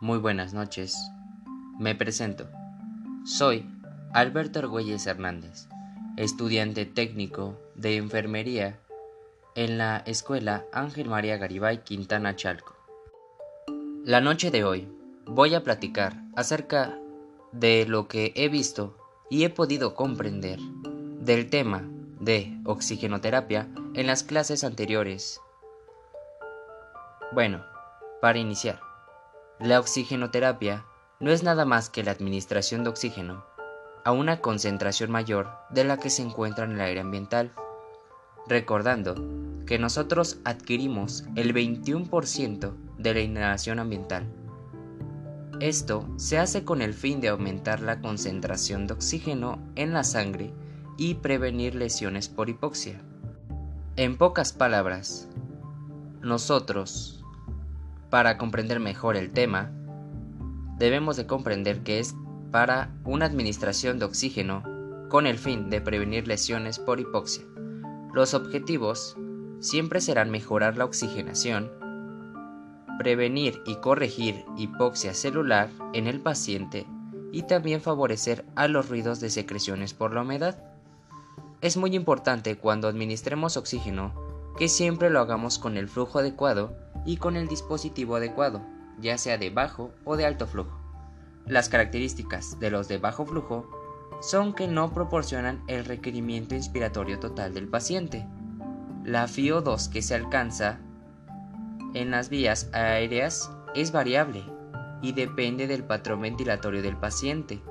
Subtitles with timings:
[0.00, 0.98] Muy buenas noches.
[1.78, 2.48] Me presento.
[3.24, 3.64] Soy
[4.12, 5.68] Alberto Argüelles Hernández,
[6.16, 8.80] estudiante técnico de enfermería
[9.54, 12.74] en la Escuela Ángel María Garibay Quintana Chalco.
[14.04, 14.88] La noche de hoy
[15.26, 16.98] voy a platicar acerca
[17.52, 18.96] de lo que he visto
[19.30, 20.58] y he podido comprender
[21.20, 25.40] del tema de oxigenoterapia en las clases anteriores.
[27.32, 27.64] Bueno,
[28.20, 28.80] para iniciar,
[29.60, 30.84] la oxigenoterapia
[31.20, 33.44] no es nada más que la administración de oxígeno
[34.04, 37.52] a una concentración mayor de la que se encuentra en el aire ambiental,
[38.46, 39.14] recordando
[39.64, 44.26] que nosotros adquirimos el 21% de la inhalación ambiental.
[45.60, 50.52] Esto se hace con el fin de aumentar la concentración de oxígeno en la sangre
[50.98, 53.00] y prevenir lesiones por hipoxia.
[53.96, 55.28] En pocas palabras,
[56.20, 57.23] nosotros
[58.14, 59.72] para comprender mejor el tema,
[60.78, 62.14] debemos de comprender que es
[62.52, 64.62] para una administración de oxígeno
[65.08, 67.42] con el fin de prevenir lesiones por hipoxia.
[68.12, 69.16] Los objetivos
[69.58, 71.72] siempre serán mejorar la oxigenación,
[73.00, 76.86] prevenir y corregir hipoxia celular en el paciente
[77.32, 80.62] y también favorecer a los ruidos de secreciones por la humedad.
[81.62, 84.14] Es muy importante cuando administremos oxígeno
[84.56, 88.62] que siempre lo hagamos con el flujo adecuado y con el dispositivo adecuado,
[89.00, 90.78] ya sea de bajo o de alto flujo.
[91.46, 93.68] Las características de los de bajo flujo
[94.20, 98.26] son que no proporcionan el requerimiento inspiratorio total del paciente.
[99.04, 100.78] La FIO2 que se alcanza
[101.92, 104.42] en las vías aéreas es variable
[105.02, 107.62] y depende del patrón ventilatorio del paciente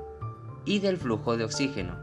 [0.66, 1.98] y del flujo de oxígeno.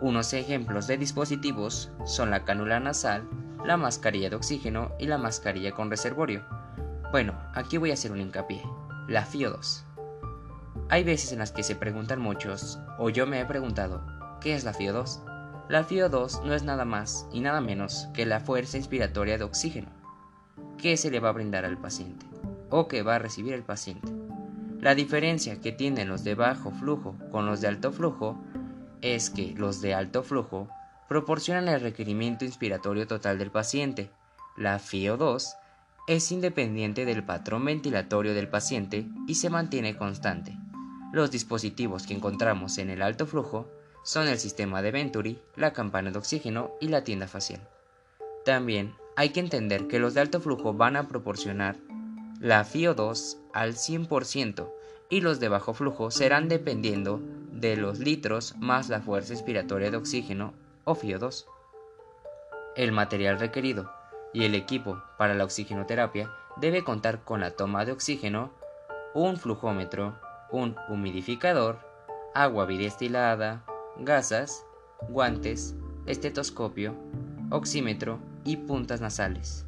[0.00, 3.28] Unos ejemplos de dispositivos son la cánula nasal,
[3.64, 6.44] la mascarilla de oxígeno y la mascarilla con reservorio.
[7.10, 8.62] Bueno, aquí voy a hacer un hincapié,
[9.08, 9.84] la FIO2.
[10.88, 14.04] Hay veces en las que se preguntan muchos, o yo me he preguntado,
[14.40, 15.66] ¿qué es la FIO2?
[15.68, 19.88] La FIO2 no es nada más y nada menos que la fuerza inspiratoria de oxígeno
[20.78, 22.26] que se le va a brindar al paciente
[22.70, 24.08] o que va a recibir el paciente.
[24.80, 28.36] La diferencia que tienen los de bajo flujo con los de alto flujo
[29.02, 30.68] es que los de alto flujo
[31.10, 34.10] proporcionan el requerimiento inspiratorio total del paciente.
[34.56, 35.56] La FIO2
[36.06, 40.56] es independiente del patrón ventilatorio del paciente y se mantiene constante.
[41.12, 43.66] Los dispositivos que encontramos en el alto flujo
[44.04, 47.60] son el sistema de Venturi, la campana de oxígeno y la tienda facial.
[48.44, 51.74] También hay que entender que los de alto flujo van a proporcionar
[52.38, 54.70] la FIO2 al 100%
[55.10, 59.96] y los de bajo flujo serán dependiendo de los litros más la fuerza inspiratoria de
[59.96, 60.54] oxígeno
[60.84, 61.46] o FIO2.
[62.76, 63.90] El material requerido
[64.32, 68.50] y el equipo para la oxigenoterapia debe contar con la toma de oxígeno,
[69.14, 70.18] un flujómetro,
[70.50, 71.80] un humidificador,
[72.34, 73.64] agua bidestilada,
[73.98, 74.64] gasas,
[75.08, 75.74] guantes,
[76.06, 76.94] estetoscopio,
[77.50, 79.66] oxímetro y puntas nasales.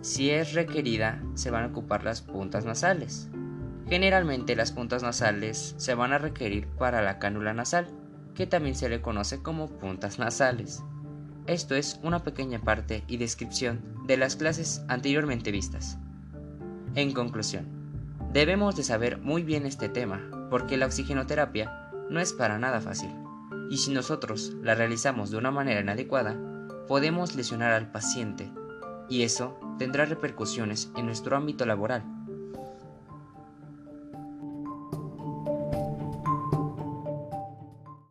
[0.00, 3.28] Si es requerida, se van a ocupar las puntas nasales.
[3.88, 7.88] Generalmente las puntas nasales se van a requerir para la cánula nasal
[8.34, 10.82] que también se le conoce como puntas nasales.
[11.46, 15.98] Esto es una pequeña parte y descripción de las clases anteriormente vistas.
[16.94, 17.66] En conclusión,
[18.32, 23.10] debemos de saber muy bien este tema porque la oxigenoterapia no es para nada fácil
[23.70, 26.36] y si nosotros la realizamos de una manera inadecuada,
[26.86, 28.50] podemos lesionar al paciente
[29.08, 32.04] y eso tendrá repercusiones en nuestro ámbito laboral